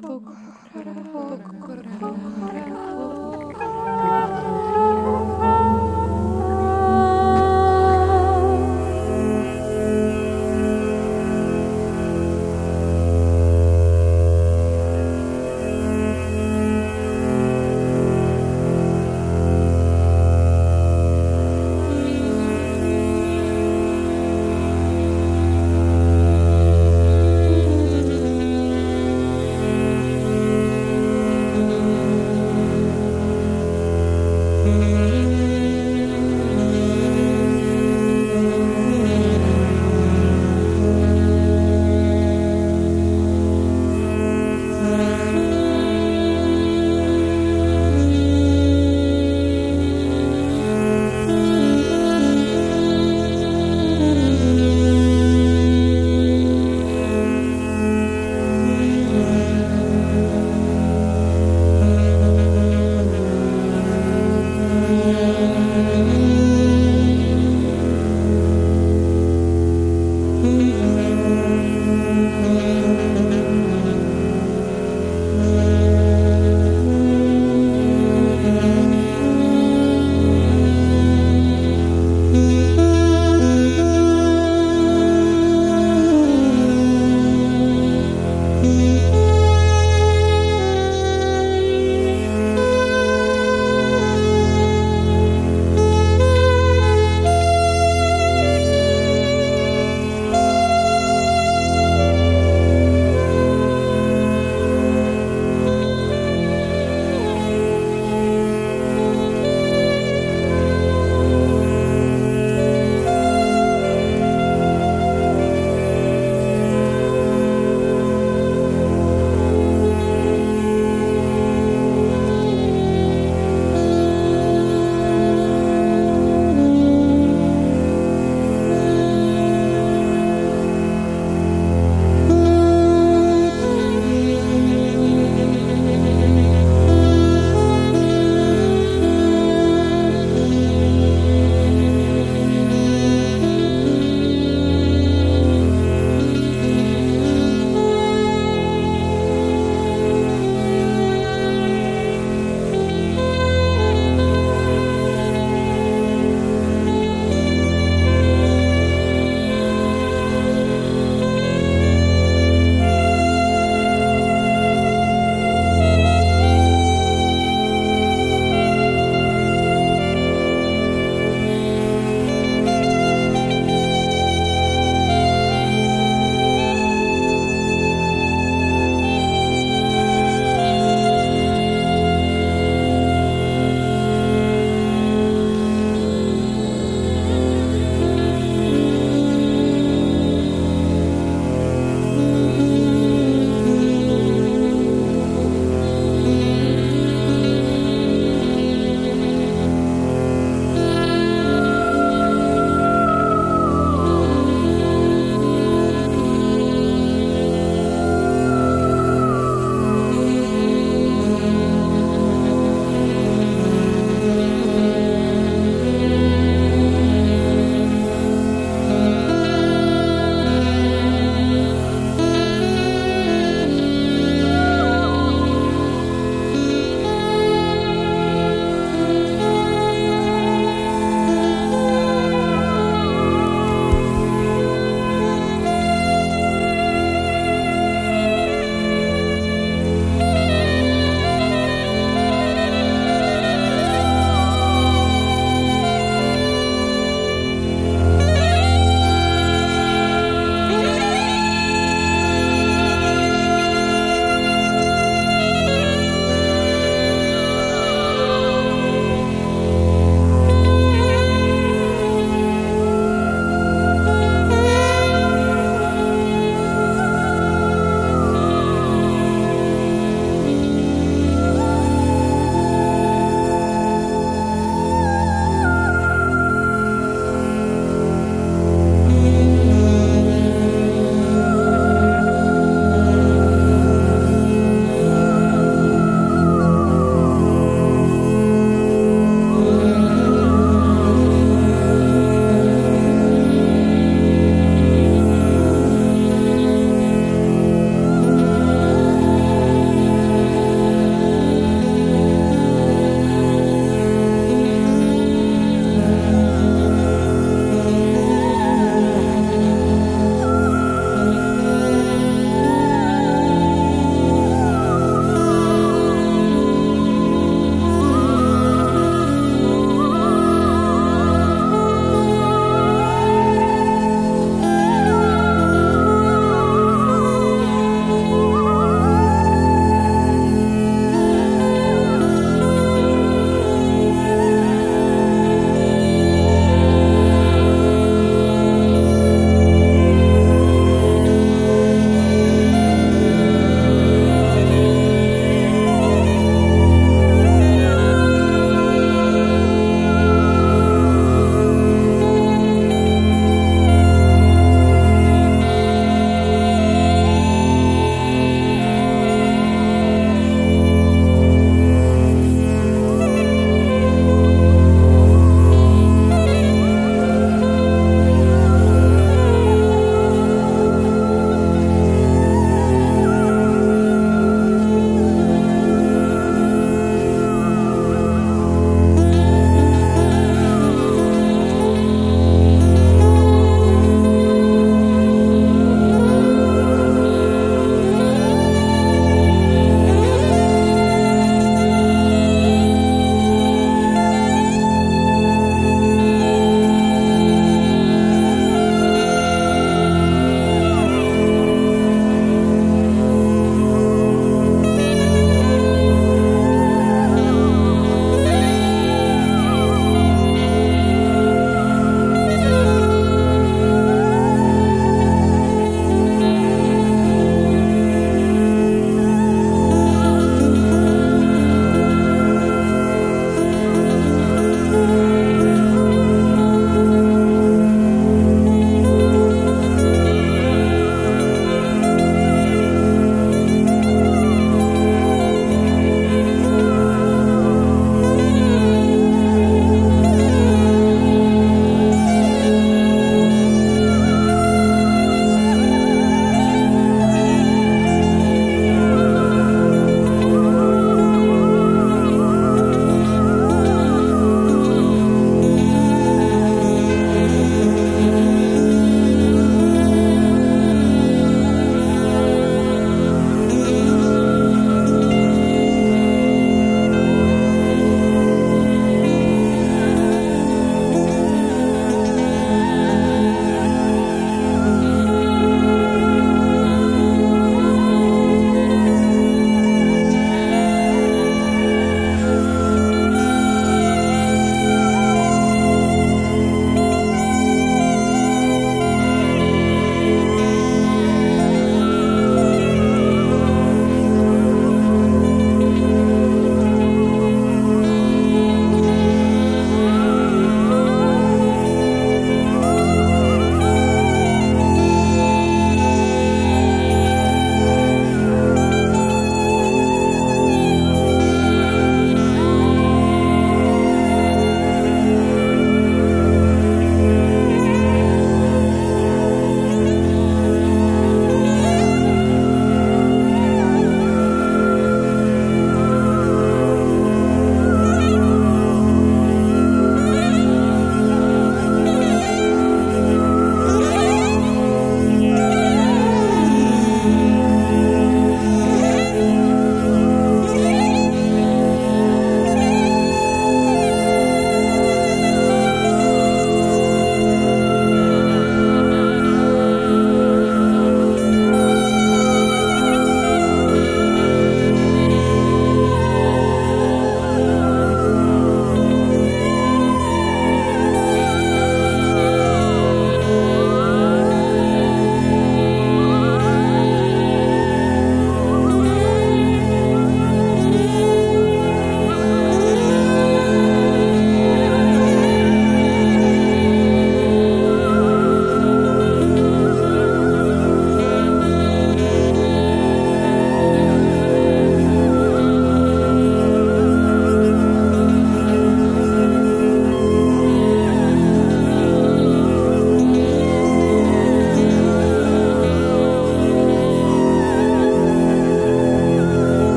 [0.00, 0.32] 僕
[0.72, 1.85] から僕から